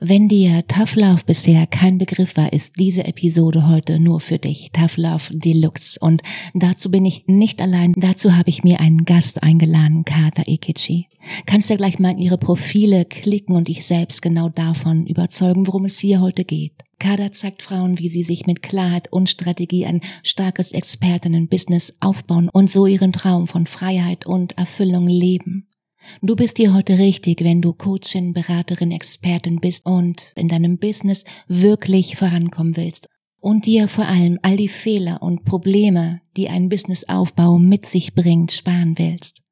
[0.00, 4.70] Wenn dir Tough Love bisher kein Begriff war, ist diese Episode heute nur für dich.
[4.72, 5.98] Tough Love Deluxe.
[5.98, 7.94] Und dazu bin ich nicht allein.
[7.96, 11.06] Dazu habe ich mir einen Gast eingeladen, Kata Ikichi.
[11.46, 15.86] Kannst ja gleich mal in ihre Profile klicken und dich selbst genau davon überzeugen, worum
[15.86, 16.74] es hier heute geht.
[16.98, 22.70] Kada zeigt Frauen, wie sie sich mit Klarheit und Strategie ein starkes Expertinnen-Business aufbauen und
[22.70, 25.68] so ihren Traum von Freiheit und Erfüllung leben.
[26.22, 31.24] Du bist hier heute richtig, wenn du Coachin, Beraterin, Expertin bist und in deinem Business
[31.48, 33.08] wirklich vorankommen willst
[33.40, 38.52] und dir vor allem all die Fehler und Probleme, die ein Businessaufbau mit sich bringt,
[38.52, 39.42] sparen willst.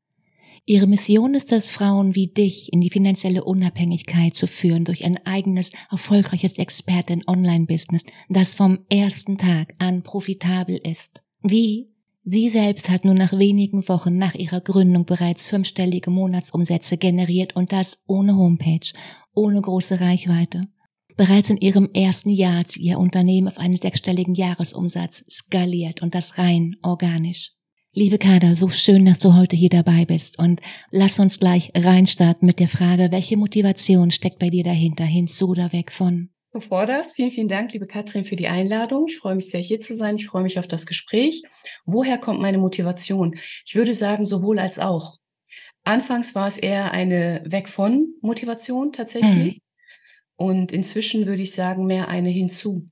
[0.67, 5.19] Ihre Mission ist es, Frauen wie dich in die finanzielle Unabhängigkeit zu führen durch ein
[5.27, 11.23] eigenes, erfolgreiches Expertin-Online-Business, das vom ersten Tag an profitabel ist.
[11.43, 11.94] Wie
[12.27, 17.71] Sie selbst hat nun nach wenigen Wochen nach ihrer Gründung bereits fünfstellige Monatsumsätze generiert und
[17.71, 18.93] das ohne Homepage,
[19.35, 20.69] ohne große Reichweite.
[21.17, 26.15] Bereits in ihrem ersten Jahr hat sie ihr Unternehmen auf einen sechsstelligen Jahresumsatz skaliert und
[26.15, 27.53] das rein organisch.
[27.93, 32.47] Liebe Kader, so schön, dass du heute hier dabei bist und lass uns gleich reinstarten
[32.47, 36.31] mit der Frage, welche Motivation steckt bei dir dahinter, hinzu oder weg von?
[36.55, 39.09] Bevor das, vielen, vielen Dank, liebe Katrin, für die Einladung.
[39.09, 40.15] Ich freue mich sehr, hier zu sein.
[40.15, 41.43] Ich freue mich auf das Gespräch.
[41.85, 43.37] Woher kommt meine Motivation?
[43.67, 45.19] Ich würde sagen, sowohl als auch.
[45.83, 49.55] Anfangs war es eher eine Weg von Motivation tatsächlich.
[49.55, 49.61] Mhm.
[50.37, 52.89] Und inzwischen würde ich sagen, mehr eine hinzu.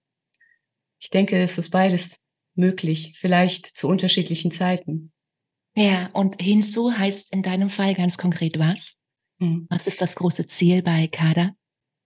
[0.99, 2.21] Ich denke, es ist beides
[2.57, 5.13] möglich, vielleicht zu unterschiedlichen Zeiten.
[5.77, 8.99] Ja, und hinzu heißt in deinem Fall ganz konkret was?
[9.39, 9.69] Mhm.
[9.71, 11.55] Was ist das große Ziel bei Kader?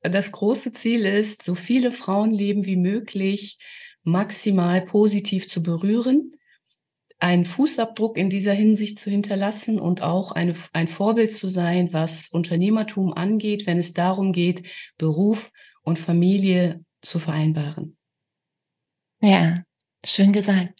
[0.02, 3.58] Das große Ziel ist, so viele Frauenleben wie möglich
[4.02, 6.36] maximal positiv zu berühren,
[7.18, 12.28] einen Fußabdruck in dieser Hinsicht zu hinterlassen und auch eine, ein Vorbild zu sein, was
[12.28, 14.66] Unternehmertum angeht, wenn es darum geht,
[14.98, 15.50] Beruf
[15.82, 17.96] und Familie zu vereinbaren.
[19.20, 19.64] Ja,
[20.04, 20.78] schön gesagt.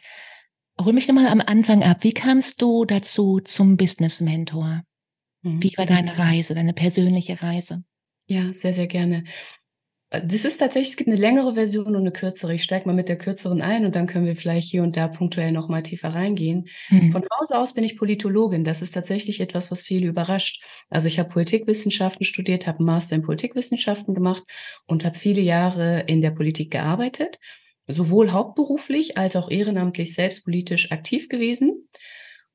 [0.78, 2.04] Hol mich nochmal am Anfang ab.
[2.04, 4.82] Wie kamst du dazu zum Business Mentor?
[5.42, 5.62] Hm.
[5.62, 7.82] Wie war deine Reise, deine persönliche Reise?
[8.28, 9.24] Ja, sehr, sehr gerne.
[10.10, 12.54] Äh, das ist tatsächlich, es gibt eine längere Version und eine kürzere.
[12.54, 15.08] Ich steige mal mit der kürzeren ein und dann können wir vielleicht hier und da
[15.08, 16.68] punktuell noch mal tiefer reingehen.
[16.90, 17.12] Mhm.
[17.12, 18.64] Von Hause aus bin ich Politologin.
[18.64, 20.62] Das ist tatsächlich etwas, was viele überrascht.
[20.90, 24.44] Also ich habe Politikwissenschaften studiert, habe einen Master in Politikwissenschaften gemacht
[24.86, 27.38] und habe viele Jahre in der Politik gearbeitet,
[27.88, 31.88] sowohl hauptberuflich als auch ehrenamtlich selbst politisch aktiv gewesen.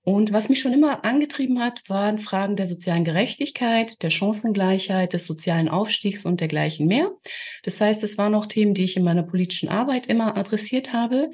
[0.04, 5.26] Und was mich schon immer angetrieben hat, waren Fragen der sozialen Gerechtigkeit, der Chancengleichheit, des
[5.26, 7.12] sozialen Aufstiegs und dergleichen mehr.
[7.64, 11.30] Das heißt, es waren auch Themen, die ich in meiner politischen Arbeit immer adressiert habe.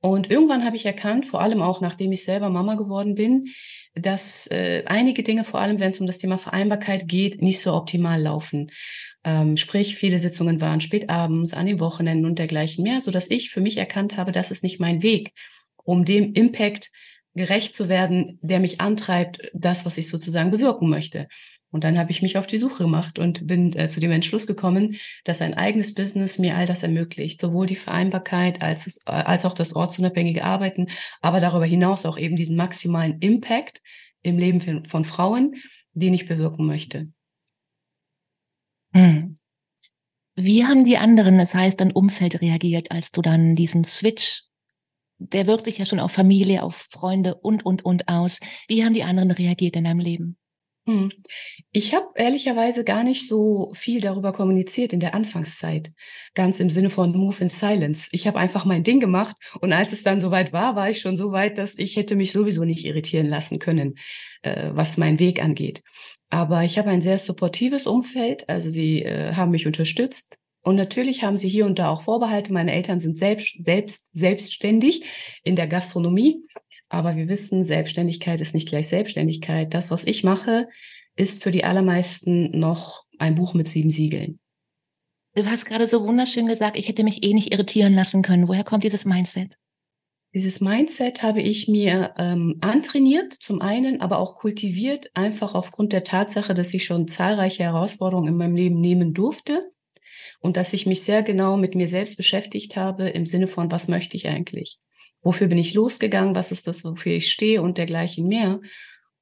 [0.00, 3.48] Und irgendwann habe ich erkannt, vor allem auch nachdem ich selber Mama geworden bin,
[3.94, 7.74] dass äh, einige Dinge, vor allem wenn es um das Thema Vereinbarkeit geht, nicht so
[7.74, 8.70] optimal laufen.
[9.24, 13.30] Ähm, sprich, viele Sitzungen waren spät abends, an den Wochenenden und dergleichen mehr, so dass
[13.30, 15.34] ich für mich erkannt habe, das ist nicht mein Weg,
[15.84, 16.90] um dem Impact
[17.34, 21.28] gerecht zu werden, der mich antreibt, das, was ich sozusagen bewirken möchte.
[21.70, 24.46] Und dann habe ich mich auf die Suche gemacht und bin äh, zu dem Entschluss
[24.46, 29.10] gekommen, dass ein eigenes Business mir all das ermöglicht, sowohl die Vereinbarkeit als, es, äh,
[29.12, 30.88] als auch das ortsunabhängige Arbeiten,
[31.20, 33.82] aber darüber hinaus auch eben diesen maximalen Impact
[34.22, 35.54] im Leben von, von Frauen,
[35.92, 37.08] den ich bewirken möchte.
[38.92, 39.38] Hm.
[40.34, 44.42] Wie haben die anderen, das heißt dein Umfeld reagiert, als du dann diesen Switch
[45.20, 48.40] der wirkt sich ja schon auf Familie, auf Freunde und, und, und aus.
[48.68, 50.36] Wie haben die anderen reagiert in deinem Leben?
[50.86, 51.12] Hm.
[51.72, 55.92] Ich habe ehrlicherweise gar nicht so viel darüber kommuniziert in der Anfangszeit.
[56.34, 58.08] Ganz im Sinne von Move in Silence.
[58.12, 61.16] Ich habe einfach mein Ding gemacht und als es dann soweit war, war ich schon
[61.16, 63.98] so weit, dass ich hätte mich sowieso nicht irritieren lassen können,
[64.42, 65.82] äh, was meinen Weg angeht.
[66.30, 68.48] Aber ich habe ein sehr supportives Umfeld.
[68.48, 72.52] Also sie äh, haben mich unterstützt, Und natürlich haben sie hier und da auch Vorbehalte.
[72.52, 75.04] Meine Eltern sind selbst, selbst selbstständig
[75.42, 76.44] in der Gastronomie.
[76.88, 79.72] Aber wir wissen, Selbstständigkeit ist nicht gleich Selbstständigkeit.
[79.72, 80.68] Das, was ich mache,
[81.16, 84.38] ist für die allermeisten noch ein Buch mit sieben Siegeln.
[85.34, 88.48] Du hast gerade so wunderschön gesagt, ich hätte mich eh nicht irritieren lassen können.
[88.48, 89.56] Woher kommt dieses Mindset?
[90.34, 96.04] Dieses Mindset habe ich mir ähm, antrainiert, zum einen, aber auch kultiviert, einfach aufgrund der
[96.04, 99.70] Tatsache, dass ich schon zahlreiche Herausforderungen in meinem Leben nehmen durfte
[100.40, 103.88] und dass ich mich sehr genau mit mir selbst beschäftigt habe im Sinne von, was
[103.88, 104.78] möchte ich eigentlich?
[105.22, 106.34] Wofür bin ich losgegangen?
[106.34, 108.60] Was ist das, wofür ich stehe und dergleichen mehr?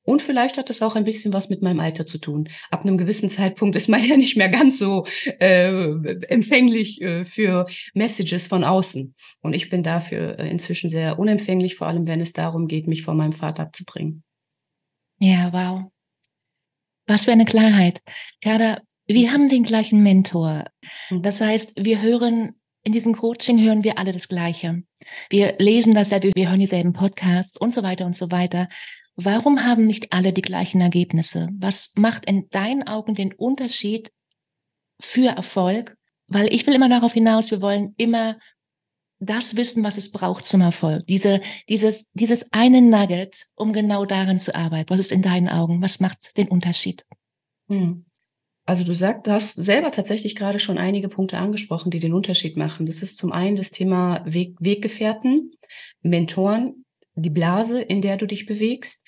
[0.09, 2.49] Und vielleicht hat das auch ein bisschen was mit meinem Alter zu tun.
[2.71, 5.07] Ab einem gewissen Zeitpunkt ist man ja nicht mehr ganz so
[5.39, 5.93] äh,
[6.29, 9.15] empfänglich äh, für Messages von außen.
[9.43, 13.03] Und ich bin dafür äh, inzwischen sehr unempfänglich, vor allem wenn es darum geht, mich
[13.03, 14.23] von meinem Vater abzubringen.
[15.19, 15.91] Ja, wow.
[17.07, 18.01] Was für eine Klarheit.
[18.43, 20.67] Kada, wir haben den gleichen Mentor.
[21.11, 22.55] Das heißt, wir hören
[22.89, 24.83] in diesem Coaching hören wir alle das Gleiche.
[25.29, 28.69] Wir lesen dasselbe, wir hören dieselben Podcasts und so weiter und so weiter.
[29.15, 31.49] Warum haben nicht alle die gleichen Ergebnisse?
[31.59, 34.11] Was macht in deinen Augen den Unterschied
[35.01, 35.97] für Erfolg?
[36.29, 38.39] Weil ich will immer darauf hinaus, wir wollen immer
[39.19, 41.07] das wissen, was es braucht zum Erfolg.
[41.09, 44.91] Diese, dieses, dieses eine Nugget, um genau daran zu arbeiten.
[44.91, 45.83] Was ist in deinen Augen?
[45.83, 47.05] Was macht den Unterschied?
[47.69, 48.07] Hm.
[48.69, 52.59] Also du sagst, du hast selber tatsächlich gerade schon einige Punkte angesprochen, die den Unterschied
[52.59, 52.85] machen.
[52.85, 55.53] Das ist zum einen das Thema Weg, Weggefährten,
[56.03, 56.85] Mentoren,
[57.15, 59.07] die Blase, in der du dich bewegst.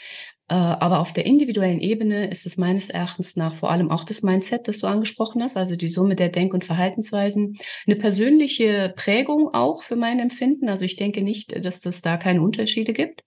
[0.49, 4.23] Äh, aber auf der individuellen Ebene ist es meines Erachtens nach vor allem auch das
[4.23, 9.53] Mindset, das du angesprochen hast, also die Summe der Denk- und Verhaltensweisen, eine persönliche Prägung
[9.53, 10.71] auch für mein Empfinden.
[10.71, 13.25] Also ich denke nicht, dass es da keine Unterschiede gibt.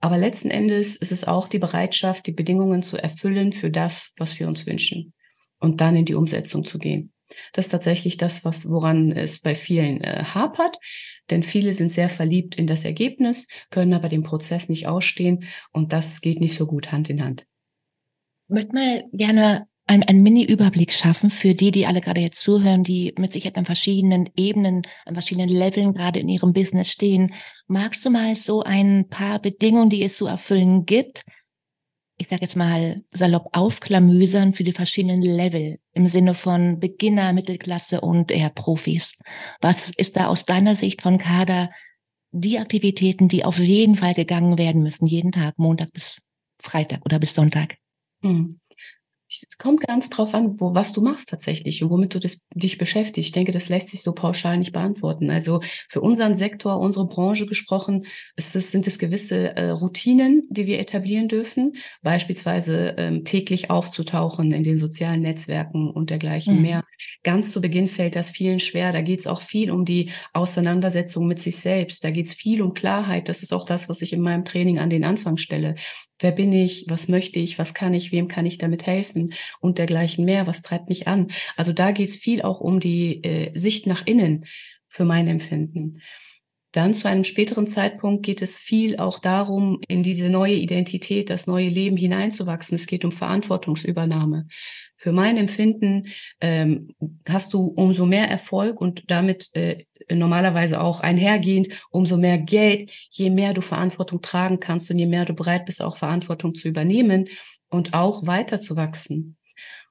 [0.00, 4.40] Aber letzten Endes ist es auch die Bereitschaft, die Bedingungen zu erfüllen für das, was
[4.40, 5.12] wir uns wünschen
[5.58, 7.12] und dann in die Umsetzung zu gehen.
[7.52, 10.78] Das ist tatsächlich das, was, woran es bei vielen äh, hapert.
[11.30, 15.92] Denn viele sind sehr verliebt in das Ergebnis, können aber den Prozess nicht ausstehen und
[15.92, 17.46] das geht nicht so gut Hand in Hand.
[18.48, 22.82] Ich möchte mal gerne einen, einen Mini-Überblick schaffen für die, die alle gerade jetzt zuhören,
[22.82, 27.34] die mit Sicherheit an verschiedenen Ebenen, an verschiedenen Leveln gerade in ihrem Business stehen.
[27.66, 31.22] Magst du mal so ein paar Bedingungen, die es zu erfüllen gibt,
[32.18, 38.00] ich sage jetzt mal salopp aufklamüsern für die verschiedenen Level im Sinne von Beginner, Mittelklasse
[38.00, 39.16] und eher Profis.
[39.60, 41.70] Was ist da aus deiner Sicht von Kader
[42.32, 46.28] die Aktivitäten, die auf jeden Fall gegangen werden müssen, jeden Tag, Montag bis
[46.60, 47.76] Freitag oder bis Sonntag?
[48.22, 48.58] Hm.
[49.30, 52.78] Es kommt ganz drauf an, wo, was du machst tatsächlich und womit du das, dich
[52.78, 53.28] beschäftigst.
[53.28, 55.30] Ich denke, das lässt sich so pauschal nicht beantworten.
[55.30, 60.66] Also für unseren Sektor, unsere Branche gesprochen, ist das, sind es gewisse äh, Routinen, die
[60.66, 61.74] wir etablieren dürfen.
[62.02, 66.62] Beispielsweise ähm, täglich aufzutauchen in den sozialen Netzwerken und dergleichen mhm.
[66.62, 66.84] mehr.
[67.22, 68.92] Ganz zu Beginn fällt das vielen schwer.
[68.92, 72.02] Da geht es auch viel um die Auseinandersetzung mit sich selbst.
[72.02, 73.28] Da geht es viel um Klarheit.
[73.28, 75.74] Das ist auch das, was ich in meinem Training an den Anfang stelle.
[76.20, 76.86] Wer bin ich?
[76.88, 77.58] Was möchte ich?
[77.58, 78.12] Was kann ich?
[78.12, 79.34] Wem kann ich damit helfen?
[79.60, 80.46] Und dergleichen mehr.
[80.46, 81.28] Was treibt mich an?
[81.56, 84.44] Also da geht es viel auch um die äh, Sicht nach innen
[84.88, 86.00] für mein Empfinden.
[86.72, 91.46] Dann zu einem späteren Zeitpunkt geht es viel auch darum, in diese neue Identität, das
[91.46, 92.74] neue Leben hineinzuwachsen.
[92.74, 94.46] Es geht um Verantwortungsübernahme.
[94.98, 96.08] Für mein Empfinden
[96.40, 96.94] ähm,
[97.28, 103.30] hast du umso mehr Erfolg und damit äh, normalerweise auch einhergehend umso mehr Geld, je
[103.30, 107.28] mehr du Verantwortung tragen kannst und je mehr du bereit bist, auch Verantwortung zu übernehmen
[107.70, 109.36] und auch weiterzuwachsen.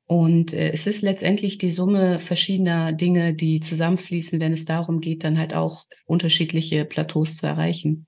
[0.08, 5.24] Und äh, es ist letztendlich die Summe verschiedener Dinge, die zusammenfließen, wenn es darum geht,
[5.24, 8.08] dann halt auch unterschiedliche Plateaus zu erreichen.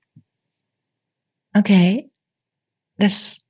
[1.53, 2.09] Okay.
[2.97, 3.49] Das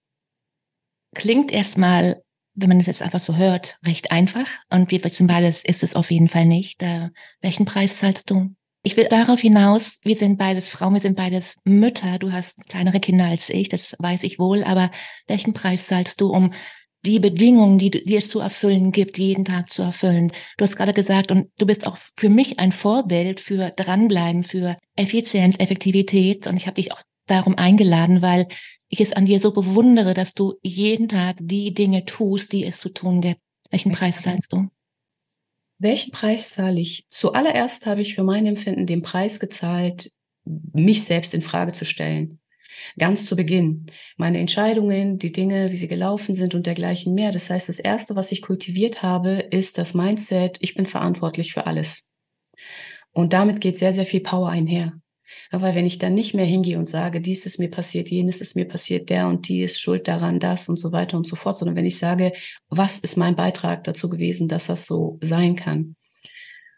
[1.15, 2.21] klingt erstmal
[2.59, 4.47] wenn man es jetzt einfach so hört, recht einfach.
[4.69, 6.81] Und wir wissen beides ist es auf jeden Fall nicht.
[6.83, 7.09] Äh,
[7.41, 8.53] welchen Preis zahlst du?
[8.81, 12.17] Ich will darauf hinaus, wir sind beides Frauen, wir sind beides Mütter.
[12.17, 14.63] Du hast kleinere Kinder als ich, das weiß ich wohl.
[14.63, 14.91] Aber
[15.27, 16.53] welchen Preis zahlst du, um
[17.05, 20.31] die Bedingungen, die, die es zu erfüllen gibt, jeden Tag zu erfüllen?
[20.57, 24.77] Du hast gerade gesagt, und du bist auch für mich ein Vorbild für Dranbleiben, für
[24.95, 26.47] Effizienz, Effektivität.
[26.47, 28.47] Und ich habe dich auch darum eingeladen, weil
[28.89, 32.79] ich es an dir so bewundere, dass du jeden Tag die Dinge tust, die es
[32.79, 33.39] zu tun gibt.
[33.69, 34.67] Welchen Preis zahlst du?
[35.77, 37.05] Welchen Preis zahle ich?
[37.09, 40.11] Zuallererst habe ich für mein Empfinden den Preis gezahlt,
[40.43, 42.39] mich selbst in Frage zu stellen.
[42.97, 43.87] Ganz zu Beginn.
[44.17, 47.31] Meine Entscheidungen, die Dinge, wie sie gelaufen sind und dergleichen mehr.
[47.31, 51.67] Das heißt, das erste, was ich kultiviert habe, ist das Mindset, ich bin verantwortlich für
[51.67, 52.11] alles.
[53.11, 54.93] Und damit geht sehr, sehr viel Power einher.
[55.51, 58.55] Aber wenn ich dann nicht mehr hingehe und sage, dies ist mir passiert, jenes ist
[58.55, 61.57] mir passiert, der und die ist schuld daran, das und so weiter und so fort,
[61.57, 62.33] sondern wenn ich sage,
[62.69, 65.95] was ist mein Beitrag dazu gewesen, dass das so sein kann.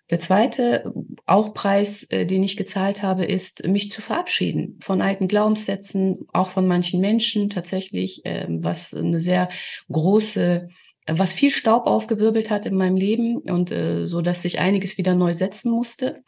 [0.10, 0.94] Der zweite,
[1.26, 6.50] auch Preis, äh, den ich gezahlt habe, ist, mich zu verabschieden von alten Glaubenssätzen, auch
[6.50, 9.48] von manchen Menschen tatsächlich, äh, was eine sehr
[9.90, 10.68] große,
[11.08, 15.16] was viel Staub aufgewirbelt hat in meinem Leben und äh, so, dass sich einiges wieder
[15.16, 16.24] neu setzen musste.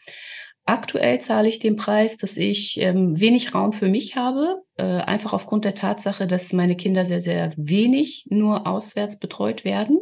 [0.65, 5.34] Aktuell zahle ich den Preis, dass ich ähm, wenig Raum für mich habe, äh, einfach
[5.34, 10.00] aufgrund der Tatsache, dass meine Kinder sehr, sehr wenig nur auswärts betreut werden.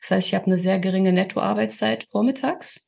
[0.00, 2.86] Das heißt, ich habe eine sehr geringe Nettoarbeitszeit vormittags.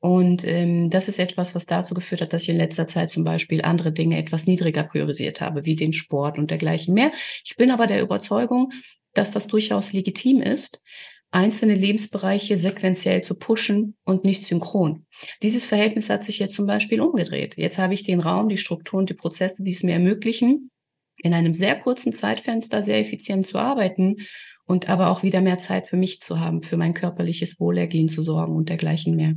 [0.00, 3.22] Und ähm, das ist etwas, was dazu geführt hat, dass ich in letzter Zeit zum
[3.22, 7.12] Beispiel andere Dinge etwas niedriger priorisiert habe, wie den Sport und dergleichen mehr.
[7.44, 8.72] Ich bin aber der Überzeugung,
[9.14, 10.82] dass das durchaus legitim ist,
[11.36, 15.04] einzelne Lebensbereiche sequenziell zu pushen und nicht synchron.
[15.42, 17.58] Dieses Verhältnis hat sich jetzt zum Beispiel umgedreht.
[17.58, 20.70] Jetzt habe ich den Raum, die Strukturen, die Prozesse, die es mir ermöglichen,
[21.18, 24.16] in einem sehr kurzen Zeitfenster sehr effizient zu arbeiten
[24.64, 28.22] und aber auch wieder mehr Zeit für mich zu haben, für mein körperliches Wohlergehen zu
[28.22, 29.34] sorgen und dergleichen mehr.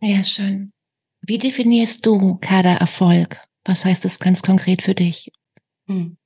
[0.00, 0.72] Ja, schön.
[1.20, 3.40] Wie definierst du Kadererfolg?
[3.64, 5.30] Was heißt das ganz konkret für dich?
[5.86, 6.16] Hm.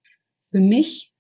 [0.51, 1.14] Für mich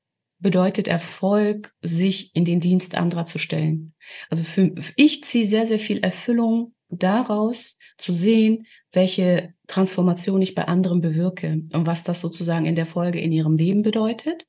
[0.44, 3.94] bedeutet Erfolg, sich in den Dienst anderer zu stellen.
[4.28, 10.68] Also für, ich ziehe sehr, sehr viel Erfüllung daraus, zu sehen, welche Transformation ich bei
[10.68, 14.46] anderen bewirke und was das sozusagen in der Folge in ihrem Leben bedeutet.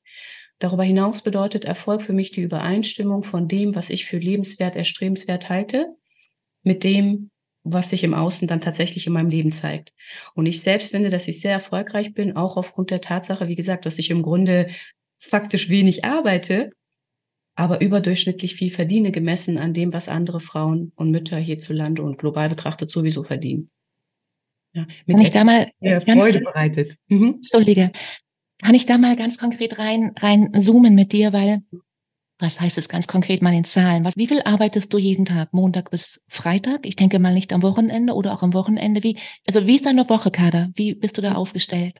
[0.58, 5.48] Darüber hinaus bedeutet Erfolg für mich die Übereinstimmung von dem, was ich für lebenswert, erstrebenswert
[5.48, 5.96] halte,
[6.62, 7.30] mit dem,
[7.64, 9.94] was sich im Außen dann tatsächlich in meinem Leben zeigt.
[10.34, 13.86] Und ich selbst finde, dass ich sehr erfolgreich bin, auch aufgrund der Tatsache, wie gesagt,
[13.86, 14.68] dass ich im Grunde
[15.18, 16.70] faktisch wenig arbeite,
[17.54, 22.48] aber überdurchschnittlich viel verdiene, gemessen an dem, was andere Frauen und Mütter hierzulande und global
[22.48, 23.70] betrachtet sowieso verdienen.
[24.72, 26.96] Ja, mit Kann ich da mal ganz, Freude bereitet.
[27.08, 27.36] Mhm.
[27.36, 27.92] Entschuldige.
[28.62, 31.62] Kann ich da mal ganz konkret rein, rein zoomen mit dir, weil
[32.38, 34.04] was heißt es ganz konkret mal in Zahlen?
[34.04, 35.54] Was, wie viel arbeitest du jeden Tag?
[35.54, 36.84] Montag bis Freitag?
[36.84, 39.02] Ich denke mal nicht am Wochenende oder auch am Wochenende.
[39.02, 40.70] Wie, also wie ist deine Woche, Kader?
[40.74, 41.98] Wie bist du da aufgestellt?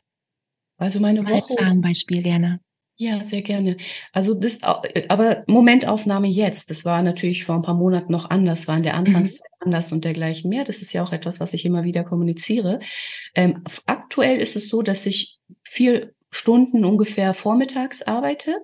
[0.77, 1.33] Also meine Woche.
[1.33, 2.59] Als Zahlenbeispiel gerne.
[2.99, 3.77] Ja, sehr gerne.
[4.11, 8.75] Also das, aber Momentaufnahme jetzt, das war natürlich vor ein paar Monaten noch anders, war
[8.75, 8.99] in der mhm.
[8.99, 9.65] Anfangszeit mhm.
[9.65, 10.63] anders und dergleichen mehr.
[10.63, 12.79] Das ist ja auch etwas, was ich immer wieder kommuniziere.
[13.35, 18.57] Ähm, aktuell ist es so, dass ich vier Stunden ungefähr vormittags arbeite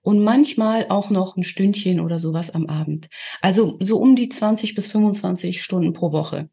[0.00, 3.08] und manchmal auch noch ein Stündchen oder sowas am Abend.
[3.42, 6.48] Also so um die 20 bis 25 Stunden pro Woche.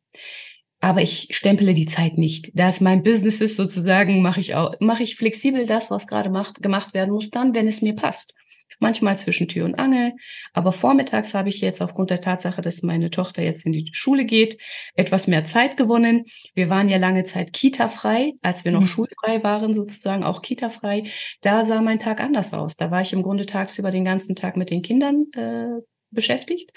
[0.79, 2.51] Aber ich stempele die Zeit nicht.
[2.53, 6.29] Da es mein Business ist, sozusagen, mache ich auch, mache ich flexibel das, was gerade
[6.29, 8.33] macht, gemacht werden muss, dann, wenn es mir passt
[8.79, 10.13] manchmal zwischen Tür und Angel.
[10.53, 14.25] Aber vormittags habe ich jetzt aufgrund der Tatsache, dass meine Tochter jetzt in die Schule
[14.25, 14.57] geht,
[14.95, 16.25] etwas mehr Zeit gewonnen.
[16.53, 18.87] Wir waren ja lange Zeit Kita-frei, als wir noch mhm.
[18.87, 21.03] schulfrei waren, sozusagen auch Kita-frei.
[21.41, 22.75] Da sah mein Tag anders aus.
[22.75, 25.81] Da war ich im Grunde tagsüber den ganzen Tag mit den Kindern äh,
[26.11, 26.71] beschäftigt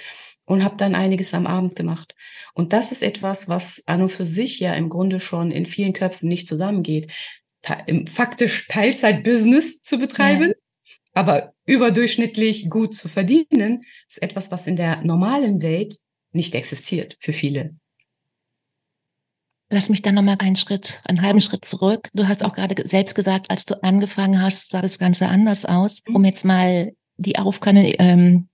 [0.50, 2.16] und habe dann einiges am Abend gemacht.
[2.54, 5.92] Und das ist etwas, was an und für sich ja im Grunde schon in vielen
[5.92, 7.06] Köpfen nicht zusammengeht.
[8.08, 10.54] faktisch Teilzeit-Business zu betreiben, ja.
[11.12, 15.98] aber überdurchschnittlich gut zu verdienen, ist etwas, was in der normalen Welt
[16.32, 17.76] nicht existiert für viele.
[19.68, 22.08] Lass mich dann nochmal einen Schritt, einen halben Schritt zurück.
[22.12, 26.02] Du hast auch gerade selbst gesagt, als du angefangen hast, sah das Ganze anders aus.
[26.08, 26.16] Mhm.
[26.16, 28.49] Um jetzt mal die aufkommenden ähm,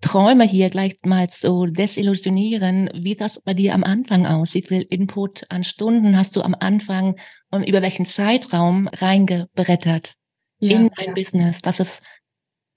[0.00, 4.54] Träume hier gleich mal zu desillusionieren, wie das bei dir am Anfang aus?
[4.54, 7.16] Wie viel Input an Stunden hast du am Anfang
[7.50, 10.14] und über welchen Zeitraum reingebrettert
[10.60, 11.14] ja, in dein ja.
[11.14, 12.00] Business, dass es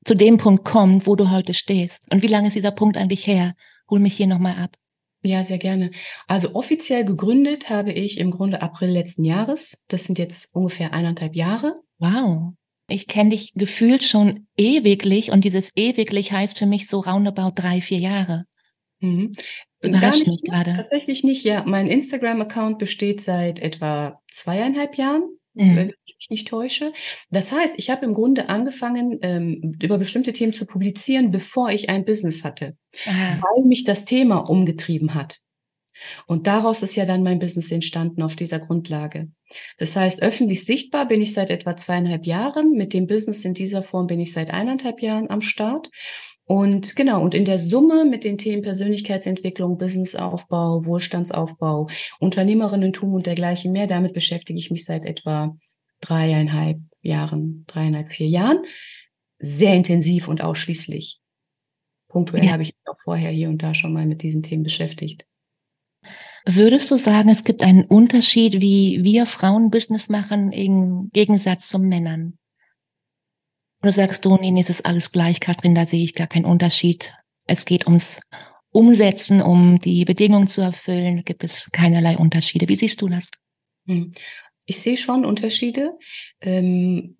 [0.03, 2.11] zu dem Punkt kommt, wo du heute stehst?
[2.11, 3.53] Und wie lange ist dieser Punkt eigentlich her?
[3.89, 4.75] Hol mich hier nochmal ab.
[5.23, 5.91] Ja, sehr gerne.
[6.27, 9.83] Also offiziell gegründet habe ich im Grunde April letzten Jahres.
[9.87, 11.75] Das sind jetzt ungefähr eineinhalb Jahre.
[11.99, 12.53] Wow.
[12.91, 17.81] Ich kenne dich gefühlt schon ewiglich und dieses ewiglich heißt für mich so roundabout drei,
[17.81, 18.45] vier Jahre.
[18.99, 19.31] Mhm.
[19.81, 20.75] Überrascht mich gerade.
[20.75, 21.63] Tatsächlich nicht, ja.
[21.65, 25.75] Mein Instagram-Account besteht seit etwa zweieinhalb Jahren mhm.
[25.75, 26.93] wenn ich mich nicht täusche.
[27.29, 31.89] Das heißt, ich habe im Grunde angefangen, ähm, über bestimmte Themen zu publizieren, bevor ich
[31.89, 33.39] ein Business hatte, Aha.
[33.41, 35.39] weil mich das Thema umgetrieben hat.
[36.27, 39.29] Und daraus ist ja dann mein Business entstanden auf dieser Grundlage.
[39.77, 42.71] Das heißt, öffentlich sichtbar bin ich seit etwa zweieinhalb Jahren.
[42.71, 45.89] Mit dem Business in dieser Form bin ich seit eineinhalb Jahren am Start.
[46.45, 51.87] Und genau, und in der Summe mit den Themen Persönlichkeitsentwicklung, Businessaufbau, Wohlstandsaufbau,
[52.19, 55.55] Unternehmerinnentum und dergleichen mehr, damit beschäftige ich mich seit etwa
[56.01, 58.65] dreieinhalb Jahren, dreieinhalb, vier Jahren.
[59.39, 61.19] Sehr intensiv und ausschließlich.
[62.09, 62.51] Punktuell ja.
[62.51, 65.25] habe ich mich auch vorher hier und da schon mal mit diesen Themen beschäftigt.
[66.45, 71.79] Würdest du sagen, es gibt einen Unterschied, wie wir Frauen Business machen im Gegensatz zu
[71.79, 72.37] Männern?
[73.83, 77.13] Oder sagst du, nee, es ist alles gleich, Katrin, da sehe ich gar keinen Unterschied.
[77.45, 78.19] Es geht ums,
[78.71, 82.67] umsetzen, um die Bedingungen zu erfüllen, gibt es keinerlei Unterschiede.
[82.69, 83.29] Wie siehst du das?
[83.87, 84.13] Hm.
[84.65, 85.97] Ich sehe schon Unterschiede.
[86.39, 87.17] Ähm,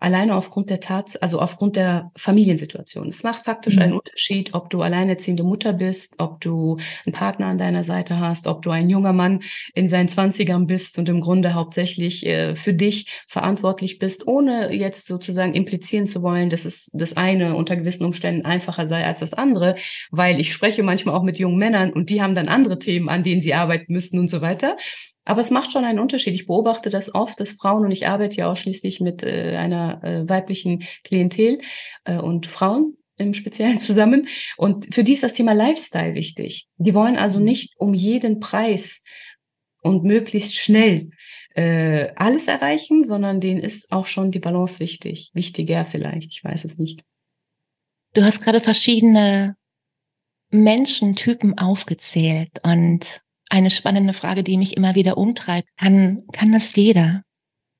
[0.00, 3.08] alleine aufgrund der Tat, also aufgrund der Familiensituation.
[3.08, 3.82] Es macht faktisch mhm.
[3.82, 8.46] einen Unterschied, ob du alleinerziehende Mutter bist, ob du einen Partner an deiner Seite hast,
[8.46, 9.42] ob du ein junger Mann
[9.74, 15.06] in seinen Zwanzigern bist und im Grunde hauptsächlich äh, für dich verantwortlich bist, ohne jetzt
[15.06, 19.34] sozusagen implizieren zu wollen, dass es das eine unter gewissen Umständen einfacher sei als das
[19.34, 19.76] andere,
[20.10, 23.22] weil ich spreche manchmal auch mit jungen Männern und die haben dann andere Themen, an
[23.22, 24.78] denen sie arbeiten müssen und so weiter.
[25.30, 26.34] Aber es macht schon einen Unterschied.
[26.34, 30.28] Ich beobachte das oft, dass Frauen, und ich arbeite ja ausschließlich mit äh, einer äh,
[30.28, 31.60] weiblichen Klientel
[32.02, 34.26] äh, und Frauen im Speziellen zusammen.
[34.56, 36.66] Und für die ist das Thema Lifestyle wichtig.
[36.78, 37.44] Die wollen also mhm.
[37.44, 39.04] nicht um jeden Preis
[39.82, 41.10] und möglichst schnell
[41.54, 45.30] äh, alles erreichen, sondern denen ist auch schon die Balance wichtig.
[45.32, 47.04] Wichtiger vielleicht, ich weiß es nicht.
[48.14, 49.54] Du hast gerade verschiedene
[50.50, 55.68] Menschentypen aufgezählt und eine spannende Frage, die mich immer wieder umtreibt.
[55.76, 57.22] Kann, kann das jeder?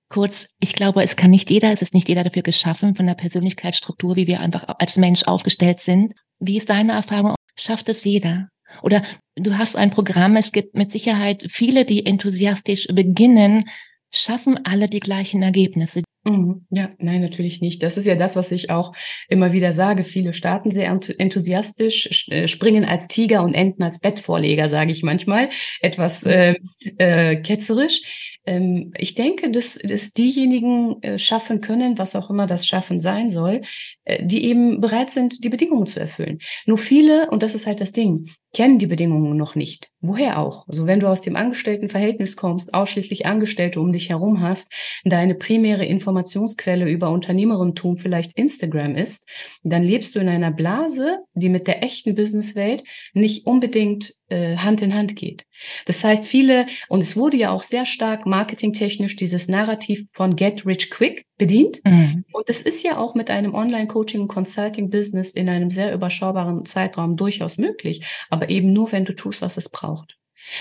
[0.08, 3.14] Kurz, ich glaube, es kann nicht jeder, es ist nicht jeder dafür geschaffen von der
[3.14, 6.14] Persönlichkeitsstruktur, wie wir einfach als Mensch aufgestellt sind.
[6.40, 7.36] Wie ist deine Erfahrung?
[7.56, 8.48] Schafft es jeder?
[8.82, 9.02] Oder
[9.36, 13.68] du hast ein Programm, es gibt mit Sicherheit viele, die enthusiastisch beginnen,
[14.10, 16.02] schaffen alle die gleichen Ergebnisse.
[16.24, 16.66] Mhm.
[16.70, 17.82] Ja, nein, natürlich nicht.
[17.82, 18.92] Das ist ja das, was ich auch
[19.28, 20.04] immer wieder sage.
[20.04, 25.48] Viele starten sehr enthusiastisch, äh, springen als Tiger und enden als Bettvorleger, sage ich manchmal,
[25.80, 26.56] etwas äh,
[26.98, 28.02] äh, ketzerisch.
[28.44, 33.30] Ähm, ich denke, dass, dass diejenigen äh, schaffen können, was auch immer das Schaffen sein
[33.30, 33.62] soll,
[34.04, 36.40] äh, die eben bereit sind, die Bedingungen zu erfüllen.
[36.66, 39.90] Nur viele, und das ist halt das Ding, kennen die Bedingungen noch nicht.
[40.00, 40.66] Woher auch?
[40.66, 44.72] Also wenn du aus dem Angestelltenverhältnis kommst, ausschließlich Angestellte um dich herum hast,
[45.04, 49.28] deine primäre Informationsquelle über Unternehmerentum vielleicht Instagram ist,
[49.62, 54.82] dann lebst du in einer Blase, die mit der echten Businesswelt nicht unbedingt äh, Hand
[54.82, 55.44] in Hand geht.
[55.86, 60.66] Das heißt, viele, und es wurde ja auch sehr stark marketingtechnisch dieses Narrativ von Get
[60.66, 61.80] Rich Quick bedient.
[61.86, 62.24] Mhm.
[62.32, 67.16] Und das ist ja auch mit einem Online-Coaching- und Consulting-Business in einem sehr überschaubaren Zeitraum
[67.16, 70.18] durchaus möglich, aber eben nur, wenn du tust, was es braucht.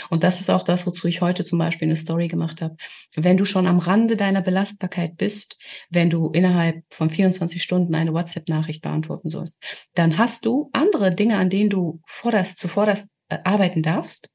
[0.10, 2.78] Und das ist auch das, wozu ich heute zum Beispiel eine Story gemacht habe.
[3.16, 5.58] Wenn du schon am Rande deiner Belastbarkeit bist,
[5.90, 9.58] wenn du innerhalb von 24 Stunden eine WhatsApp-Nachricht beantworten sollst,
[9.96, 14.32] dann hast du andere Dinge, an denen du vorderst, zuvorderst äh, arbeiten darfst.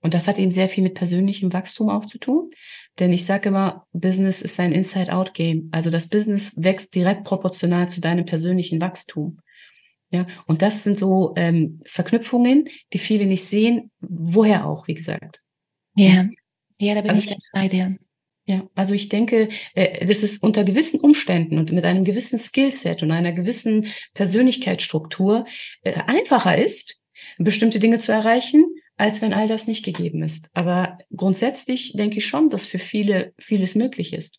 [0.00, 2.50] Und das hat eben sehr viel mit persönlichem Wachstum auch zu tun.
[2.98, 5.68] Denn ich sage immer, Business ist ein Inside-Out-Game.
[5.72, 9.40] Also das Business wächst direkt proportional zu deinem persönlichen Wachstum.
[10.10, 15.40] Ja, und das sind so ähm, Verknüpfungen, die viele nicht sehen, woher auch, wie gesagt.
[15.96, 16.28] Ja,
[16.80, 17.96] ja, da bin also ich ganz bei dir.
[18.44, 23.02] Ja, also ich denke, äh, dass es unter gewissen Umständen und mit einem gewissen Skillset
[23.02, 25.46] und einer gewissen Persönlichkeitsstruktur
[25.82, 27.00] äh, einfacher ist,
[27.38, 28.64] bestimmte Dinge zu erreichen,
[29.02, 30.48] als wenn all das nicht gegeben ist.
[30.54, 34.38] Aber grundsätzlich denke ich schon, dass für viele vieles möglich ist.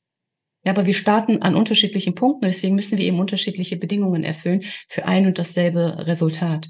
[0.64, 5.04] Ja, aber wir starten an unterschiedlichen Punkten deswegen müssen wir eben unterschiedliche Bedingungen erfüllen für
[5.04, 6.70] ein und dasselbe Resultat.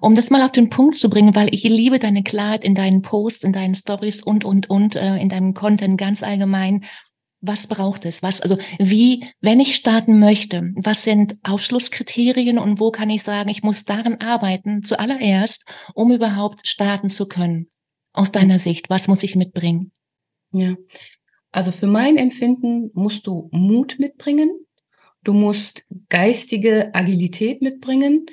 [0.00, 3.02] Um das mal auf den Punkt zu bringen, weil ich liebe deine Klarheit in deinen
[3.02, 6.84] Posts, in deinen Stories und, und, und, äh, in deinem Content ganz allgemein.
[7.40, 8.22] Was braucht es?
[8.22, 13.48] Was, also wie, wenn ich starten möchte, was sind Aufschlusskriterien und wo kann ich sagen,
[13.48, 17.70] ich muss daran arbeiten, zuallererst, um überhaupt starten zu können?
[18.12, 19.92] Aus deiner Sicht, was muss ich mitbringen?
[20.50, 20.74] Ja,
[21.52, 24.50] also für mein Empfinden musst du Mut mitbringen,
[25.22, 28.26] du musst geistige Agilität mitbringen,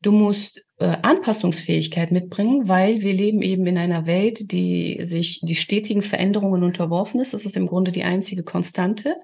[0.00, 5.56] du musst äh, Anpassungsfähigkeit mitbringen, weil wir leben eben in einer Welt, die sich die
[5.56, 7.34] stetigen Veränderungen unterworfen ist.
[7.34, 9.16] Das ist im Grunde die einzige Konstante.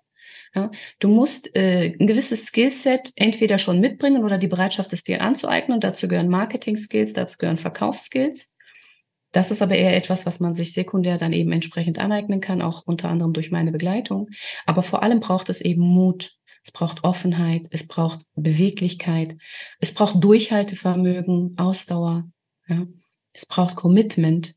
[0.55, 5.23] Ja, du musst äh, ein gewisses Skillset entweder schon mitbringen oder die Bereitschaft, es dir
[5.23, 5.81] anzueignen.
[5.81, 8.53] Dazu gehören Marketing-Skills, dazu gehören Verkaufsskills.
[9.33, 12.83] Das ist aber eher etwas, was man sich sekundär dann eben entsprechend aneignen kann, auch
[12.85, 14.29] unter anderem durch meine Begleitung.
[14.67, 16.33] Aber vor allem braucht es eben Mut.
[16.62, 19.37] Es braucht Offenheit, es braucht Beweglichkeit,
[19.79, 22.31] es braucht Durchhaltevermögen, Ausdauer,
[22.68, 22.87] ja.
[23.33, 24.55] Es braucht Commitment.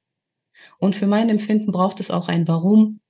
[0.80, 3.02] Und für mein Empfinden braucht es auch ein Warum,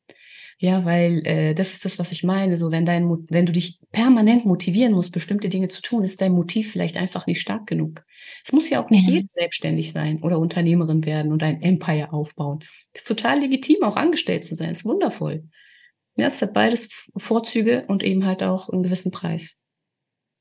[0.57, 2.55] ja, weil äh, das ist das, was ich meine.
[2.57, 6.31] So, wenn dein, wenn du dich permanent motivieren musst, bestimmte Dinge zu tun, ist dein
[6.31, 8.05] Motiv vielleicht einfach nicht stark genug.
[8.45, 9.13] Es muss ja auch nicht mhm.
[9.15, 12.63] jeder selbstständig sein oder Unternehmerin werden und ein Empire aufbauen.
[12.93, 14.69] Es ist total legitim, auch angestellt zu sein.
[14.69, 15.43] Es ist wundervoll.
[16.15, 19.59] Ja, es hat beides Vorzüge und eben halt auch einen gewissen Preis.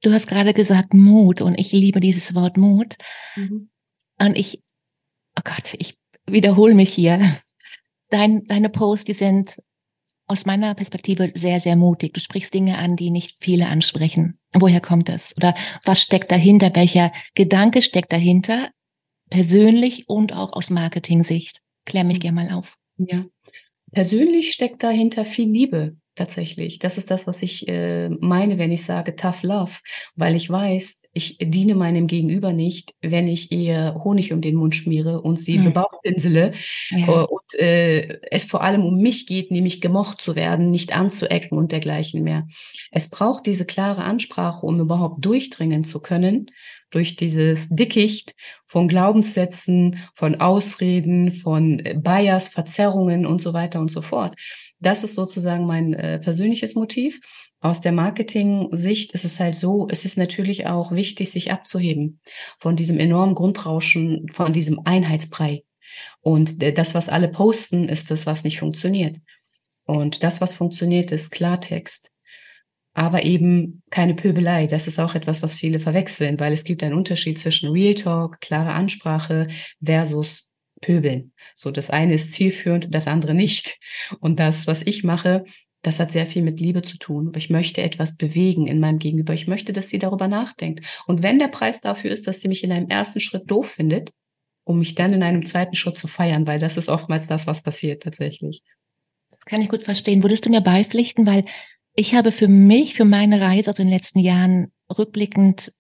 [0.03, 2.97] Du hast gerade gesagt Mut und ich liebe dieses Wort Mut.
[3.37, 3.71] Mhm.
[4.19, 4.63] Und ich,
[5.39, 7.21] oh Gott, ich wiederhole mich hier.
[8.11, 9.63] Dein, deine Posts, die sind
[10.27, 12.13] aus meiner Perspektive sehr, sehr mutig.
[12.13, 14.39] Du sprichst Dinge an, die nicht viele ansprechen.
[14.53, 15.35] Woher kommt das?
[15.37, 15.55] Oder
[15.85, 16.75] was steckt dahinter?
[16.75, 18.71] Welcher Gedanke steckt dahinter?
[19.33, 21.63] persönlich und auch aus Marketing-Sicht?
[21.87, 22.23] Klär mich mhm.
[22.23, 22.77] gerne mal auf.
[22.99, 23.25] Ja,
[23.93, 26.79] persönlich steckt dahinter viel Liebe tatsächlich.
[26.79, 29.73] Das ist das, was ich äh, meine, wenn ich sage Tough Love,
[30.15, 34.75] weil ich weiß, ich diene meinem Gegenüber nicht, wenn ich ihr Honig um den Mund
[34.75, 35.65] schmiere und sie mhm.
[35.65, 36.53] bebauchpinsele
[36.91, 37.07] ja.
[37.07, 41.59] Äh, und äh, es vor allem um mich geht, nämlich gemocht zu werden, nicht anzuecken
[41.59, 42.47] und dergleichen mehr.
[42.91, 46.47] Es braucht diese klare Ansprache, um überhaupt durchdringen zu können
[46.91, 48.35] durch dieses Dickicht
[48.67, 54.37] von Glaubenssätzen, von Ausreden, von äh, Bias, Verzerrungen und so weiter und so fort.
[54.79, 57.21] Das ist sozusagen mein äh, persönliches Motiv.
[57.63, 62.21] Aus der Marketing-Sicht ist es halt so, es ist natürlich auch wichtig, sich abzuheben
[62.59, 65.63] von diesem enormen Grundrauschen, von diesem Einheitsbrei.
[66.21, 69.19] Und das, was alle posten, ist das, was nicht funktioniert.
[69.85, 72.11] Und das, was funktioniert, ist Klartext.
[72.95, 74.67] Aber eben keine Pöbelei.
[74.67, 78.41] Das ist auch etwas, was viele verwechseln, weil es gibt einen Unterschied zwischen Real Talk,
[78.41, 79.47] klare Ansprache
[79.81, 81.33] versus Pöbeln.
[81.55, 83.79] So, das eine ist zielführend, das andere nicht.
[84.19, 85.45] Und das, was ich mache,
[85.83, 87.33] das hat sehr viel mit Liebe zu tun.
[87.37, 89.35] Ich möchte etwas bewegen in meinem Gegenüber.
[89.35, 90.85] Ich möchte, dass sie darüber nachdenkt.
[91.07, 94.13] Und wenn der Preis dafür ist, dass sie mich in einem ersten Schritt doof findet,
[94.65, 97.63] um mich dann in einem zweiten Schritt zu feiern, weil das ist oftmals das, was
[97.63, 98.63] passiert tatsächlich.
[99.31, 100.23] Das kann ich gut verstehen.
[100.23, 101.45] Würdest du mir beipflichten, weil
[101.95, 105.73] ich habe für mich, für meine Reise aus den letzten Jahren rückblickend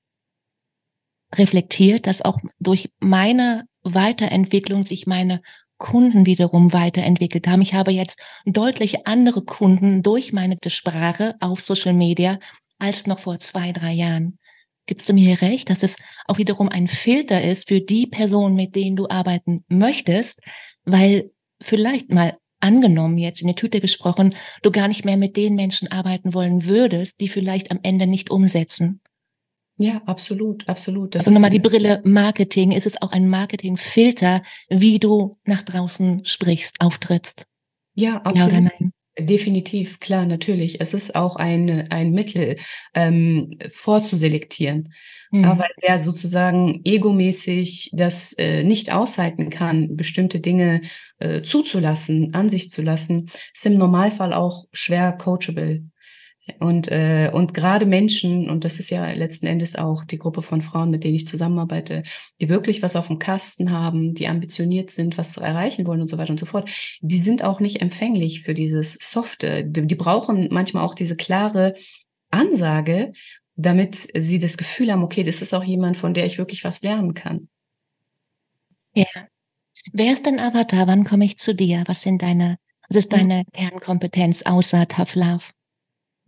[1.34, 5.42] reflektiert, dass auch durch meine Weiterentwicklung sich meine
[5.82, 7.60] Kunden wiederum weiterentwickelt haben.
[7.60, 8.16] Ich habe jetzt
[8.46, 12.38] deutlich andere Kunden durch meine Sprache auf Social Media
[12.78, 14.38] als noch vor zwei, drei Jahren.
[14.86, 15.96] Gibst du mir recht, dass es
[16.28, 20.38] auch wiederum ein Filter ist für die Personen, mit denen du arbeiten möchtest,
[20.84, 25.56] weil vielleicht mal angenommen jetzt in der Tüte gesprochen, du gar nicht mehr mit den
[25.56, 29.00] Menschen arbeiten wollen würdest, die vielleicht am Ende nicht umsetzen.
[29.76, 31.14] Ja, absolut, absolut.
[31.14, 32.72] Das also nochmal die Brille Marketing.
[32.72, 37.46] Ist es auch ein Marketingfilter, wie du nach draußen sprichst, auftrittst?
[37.94, 38.38] Ja, absolut.
[38.38, 38.92] Ja oder nein?
[39.18, 40.80] Definitiv, klar, natürlich.
[40.80, 42.56] Es ist auch ein, ein Mittel,
[42.94, 44.94] ähm, vorzuselektieren.
[45.30, 45.44] Mhm.
[45.44, 50.80] Aber wer sozusagen egomäßig das äh, nicht aushalten kann, bestimmte Dinge
[51.18, 55.84] äh, zuzulassen, an sich zu lassen, ist im Normalfall auch schwer coachable.
[56.58, 60.60] Und, äh, und gerade Menschen, und das ist ja letzten Endes auch die Gruppe von
[60.60, 62.02] Frauen, mit denen ich zusammenarbeite,
[62.40, 66.18] die wirklich was auf dem Kasten haben, die ambitioniert sind, was erreichen wollen und so
[66.18, 66.68] weiter und so fort,
[67.00, 69.64] die sind auch nicht empfänglich für dieses Softe.
[69.64, 71.74] Die, die brauchen manchmal auch diese klare
[72.30, 73.12] Ansage,
[73.54, 76.82] damit sie das Gefühl haben, okay, das ist auch jemand, von der ich wirklich was
[76.82, 77.48] lernen kann.
[78.94, 79.06] Ja.
[79.92, 80.88] Wer ist dein Avatar?
[80.88, 81.84] Wann komme ich zu dir?
[81.86, 83.20] Was sind deine, was ist hm.
[83.20, 83.46] deine hm.
[83.52, 85.44] Kernkompetenz außer Tough Love?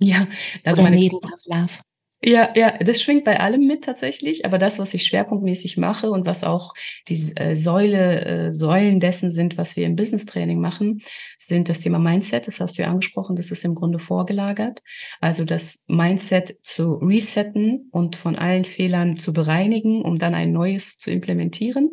[0.08, 0.28] Ja,
[0.64, 1.78] also Oder meine Love.
[2.26, 6.26] Ja, ja, das schwingt bei allem mit tatsächlich, aber das, was ich schwerpunktmäßig mache und
[6.26, 6.72] was auch
[7.06, 11.02] die äh, Säule, äh, Säulen dessen sind, was wir im Business Training machen,
[11.36, 14.80] sind das Thema Mindset, das hast du ja angesprochen, das ist im Grunde vorgelagert.
[15.20, 20.96] Also das Mindset zu resetten und von allen Fehlern zu bereinigen, um dann ein neues
[20.96, 21.90] zu implementieren.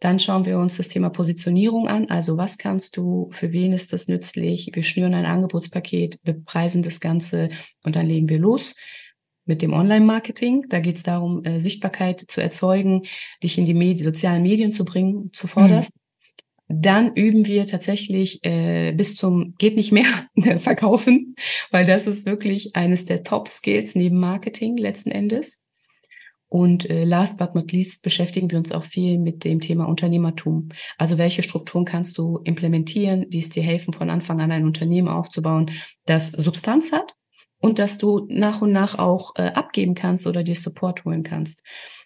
[0.00, 2.08] Dann schauen wir uns das Thema Positionierung an.
[2.08, 4.70] Also was kannst du, für wen ist das nützlich?
[4.72, 7.48] Wir schnüren ein Angebotspaket, bepreisen das Ganze
[7.82, 8.76] und dann legen wir los
[9.44, 10.66] mit dem Online-Marketing.
[10.68, 13.02] Da geht es darum, äh, Sichtbarkeit zu erzeugen,
[13.42, 15.96] dich in die Medi sozialen Medien zu bringen, zuvorderst.
[15.96, 16.82] Mhm.
[16.82, 21.34] Dann üben wir tatsächlich äh, bis zum geht nicht mehr verkaufen,
[21.70, 25.60] weil das ist wirklich eines der Top-Skills neben Marketing letzten Endes.
[26.48, 30.70] Und äh, last but not least beschäftigen wir uns auch viel mit dem Thema Unternehmertum.
[30.96, 35.08] Also welche Strukturen kannst du implementieren, die es dir helfen, von Anfang an ein Unternehmen
[35.08, 35.70] aufzubauen,
[36.06, 37.14] das Substanz hat
[37.60, 41.62] und dass du nach und nach auch äh, abgeben kannst oder dir Support holen kannst.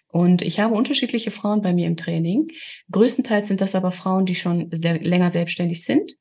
[0.07, 2.49] Und ich habe unterschiedliche Frauen bei mir im Training.
[2.91, 6.13] Größtenteils sind das aber Frauen, die schon sehr, länger selbstständig sind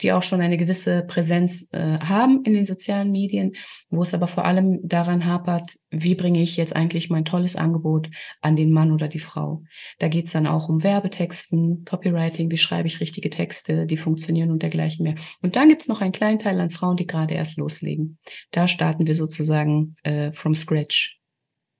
[0.00, 3.52] die auch schon eine gewisse Präsenz äh, haben in den sozialen Medien,
[3.90, 8.10] wo es aber vor allem daran hapert, wie bringe ich jetzt eigentlich mein tolles Angebot
[8.40, 9.62] an den Mann oder die Frau.
[9.98, 14.50] Da geht es dann auch um Werbetexten, Copywriting, wie schreibe ich richtige Texte, die funktionieren
[14.50, 15.16] und dergleichen mehr.
[15.42, 18.18] Und dann gibt es noch einen kleinen Teil an Frauen, die gerade erst loslegen.
[18.50, 21.18] Da starten wir sozusagen äh, from scratch.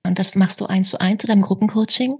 [0.05, 2.17] Und das machst du eins zu eins oder im Gruppencoaching?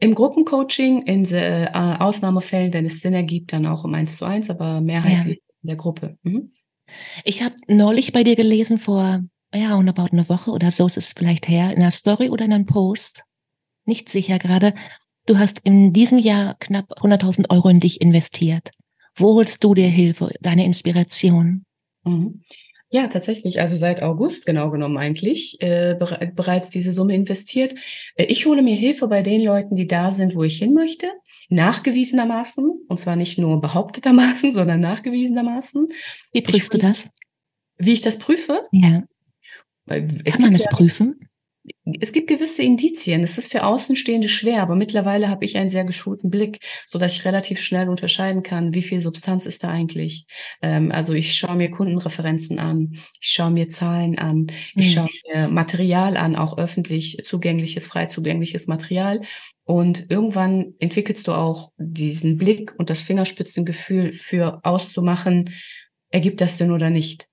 [0.00, 4.48] Im Gruppencoaching, in äh, Ausnahmefällen, wenn es Sinn ergibt, dann auch um eins zu eins,
[4.48, 5.54] aber mehrheitlich ja.
[5.62, 6.16] in der Gruppe.
[6.22, 6.52] Mhm.
[7.24, 9.22] Ich habe neulich bei dir gelesen, vor
[9.54, 12.52] ja, roundabout eine Woche oder so ist es vielleicht her, in einer Story oder in
[12.52, 13.24] einem Post,
[13.84, 14.74] nicht sicher gerade,
[15.26, 18.70] du hast in diesem Jahr knapp 100.000 Euro in dich investiert.
[19.14, 21.64] Wo holst du dir Hilfe, deine Inspiration?
[22.04, 22.42] Mhm.
[22.90, 23.60] Ja, tatsächlich.
[23.60, 27.74] Also seit August genau genommen eigentlich äh, bere bereits diese Summe investiert.
[28.16, 31.10] Äh, ich hole mir Hilfe bei den Leuten, die da sind, wo ich hin möchte,
[31.50, 35.88] nachgewiesenermaßen und zwar nicht nur behauptetermaßen, sondern nachgewiesenermaßen.
[36.32, 37.10] Wie prüfst ich, du das?
[37.76, 38.62] Wie ich das prüfe?
[38.72, 39.04] Ja.
[40.24, 41.27] Es Kann man das ja, prüfen?
[42.00, 43.22] Es gibt gewisse Indizien.
[43.22, 47.14] Es ist für Außenstehende schwer, aber mittlerweile habe ich einen sehr geschulten Blick, so dass
[47.14, 50.26] ich relativ schnell unterscheiden kann, wie viel Substanz ist da eigentlich.
[50.62, 54.92] Ähm, also ich schaue mir Kundenreferenzen an, ich schaue mir Zahlen an, ich mhm.
[54.92, 59.22] schaue mir Material an, auch öffentlich zugängliches, frei zugängliches Material.
[59.64, 65.50] Und irgendwann entwickelst du auch diesen Blick und das Fingerspitzengefühl für auszumachen,
[66.10, 67.28] ergibt das denn oder nicht?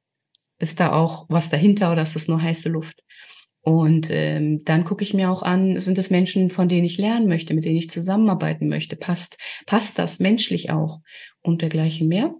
[0.59, 3.04] Ist da auch was dahinter oder ist das nur heiße Luft?
[3.65, 7.27] Und ähm, dann gucke ich mir auch an, sind das Menschen, von denen ich lernen
[7.27, 8.95] möchte, mit denen ich zusammenarbeiten möchte?
[8.95, 10.99] Passt, passt das menschlich auch
[11.41, 12.35] und dergleichen mehr?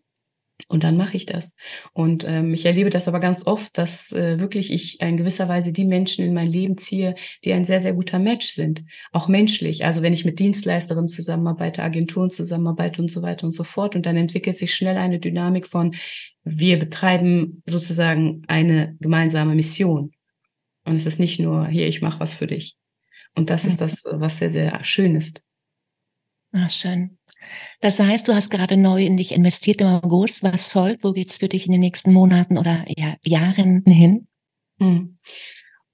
[0.67, 1.55] Und dann mache ich das.
[1.93, 5.73] Und ähm, ich erlebe das aber ganz oft, dass äh, wirklich ich in gewisser Weise
[5.73, 8.83] die Menschen in mein Leben ziehe, die ein sehr, sehr guter Match sind.
[9.11, 9.83] Auch menschlich.
[9.83, 13.95] Also wenn ich mit Dienstleisterinnen zusammenarbeite, Agenturen zusammenarbeite und so weiter und so fort.
[13.95, 15.95] Und dann entwickelt sich schnell eine Dynamik von,
[16.43, 20.14] wir betreiben sozusagen eine gemeinsame Mission.
[20.86, 22.78] Und es ist nicht nur, hier, ich mache was für dich.
[23.36, 25.43] Und das ist das, was sehr, sehr schön ist.
[26.54, 27.17] Ach, schön.
[27.82, 30.43] Das heißt, du hast gerade neu in dich investiert im August.
[30.43, 31.04] Was folgt?
[31.04, 34.28] Wo geht's für dich in den nächsten Monaten oder ja, Jahren hin?
[34.80, 35.17] Hm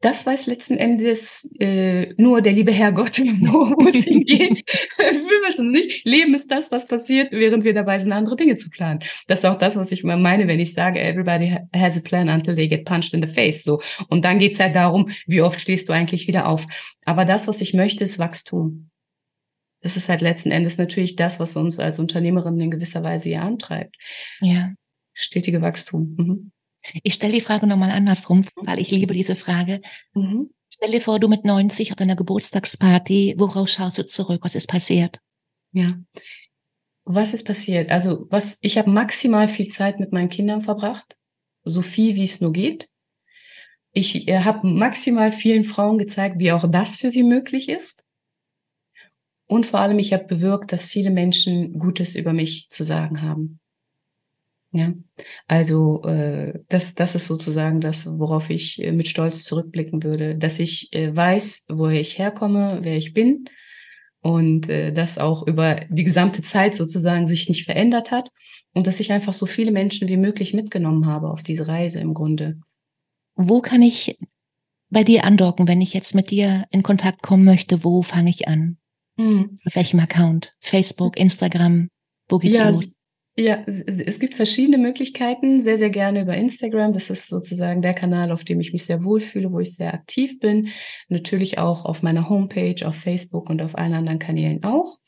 [0.02, 4.64] das weiß letzten Endes äh, nur der liebe Herrgott, wo es hingeht.
[4.98, 6.06] wir wissen nicht.
[6.06, 9.02] Leben ist das, was passiert, während wir dabei sind, andere Dinge zu planen.
[9.28, 12.56] Das ist auch das, was ich meine, wenn ich sage, everybody has a plan until
[12.56, 13.64] they get punched in the face.
[13.64, 13.80] So.
[14.10, 16.66] Und dann geht's halt darum, wie oft stehst du eigentlich wieder auf.
[17.06, 18.90] Aber das, was ich möchte, ist Wachstum.
[19.82, 23.42] Das ist halt letzten Endes natürlich das, was uns als Unternehmerin in gewisser Weise ja
[23.42, 23.96] antreibt.
[24.40, 24.72] Ja.
[25.14, 26.16] Stetige Wachstum.
[26.18, 26.52] Mhm.
[27.04, 29.82] Ich stelle die Frage nochmal andersrum, weil ich liebe diese Frage.
[30.14, 30.50] Mhm.
[30.74, 34.42] Stell dir vor, du mit 90 auf deiner Geburtstagsparty, worauf schaust du zurück?
[34.44, 35.20] Was ist passiert?
[35.74, 36.00] Ja.
[37.04, 37.90] Was ist passiert?
[37.90, 41.18] Also, was, ich habe maximal viel Zeit mit meinen Kindern verbracht.
[41.64, 42.90] So viel, wie es nur geht.
[43.94, 48.04] Ich äh, habe maximal vielen Frauen gezeigt, wie auch das für sie möglich ist.
[49.48, 53.60] Und vor allem, ich habe bewirkt, dass viele Menschen Gutes über mich zu sagen haben.
[54.74, 54.94] Ja,
[55.48, 60.60] also äh, das, das ist sozusagen das, worauf ich äh, mit Stolz zurückblicken würde, dass
[60.60, 63.46] ich äh, weiß, woher ich herkomme, wer ich bin
[64.22, 68.32] und äh, das auch über die gesamte Zeit sozusagen sich nicht verändert hat
[68.74, 72.14] und dass ich einfach so viele Menschen wie möglich mitgenommen habe auf diese Reise im
[72.14, 72.60] Grunde.
[73.36, 74.18] Wo kann ich
[74.90, 77.84] bei dir andocken, wenn ich jetzt mit dir in Kontakt kommen möchte?
[77.84, 78.78] Wo fange ich an?
[79.18, 79.60] Hm.
[79.64, 80.54] Mit welchem Account?
[80.60, 81.90] Facebook, Instagram?
[82.30, 82.94] Wo geht's ja, los?
[83.42, 86.94] Ja, es gibt verschiedene Möglichkeiten, sehr, sehr gerne über Instagram.
[86.94, 90.40] Das ist sozusagen der Kanal, auf dem ich mich sehr wohlfühle, wo ich sehr aktiv
[90.40, 90.70] bin.
[91.10, 95.00] Natürlich auch auf meiner Homepage, auf Facebook und auf allen anderen Kanälen auch.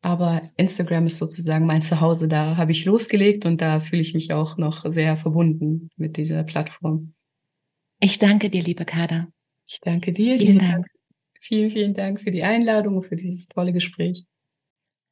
[0.00, 2.28] Aber Instagram ist sozusagen mein Zuhause.
[2.28, 6.44] Da habe ich losgelegt und da fühle ich mich auch noch sehr verbunden mit dieser
[6.44, 7.12] Plattform.
[8.00, 9.28] Ich danke dir, liebe Kader.
[9.68, 10.38] Ich danke dir.
[10.38, 10.86] Vielen Dank.
[11.40, 14.24] Vielen, vielen Dank für die Einladung und für dieses tolle Gespräch.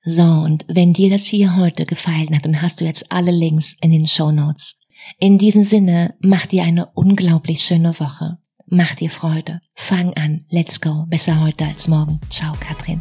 [0.05, 3.77] So, und wenn dir das hier heute gefallen hat, dann hast du jetzt alle Links
[3.81, 4.81] in den Show Notes.
[5.19, 8.39] In diesem Sinne, mach dir eine unglaublich schöne Woche.
[8.67, 9.61] Mach dir Freude.
[9.75, 10.45] Fang an.
[10.49, 11.05] Let's go.
[11.09, 12.21] Besser heute als morgen.
[12.31, 13.01] Ciao, Katrin.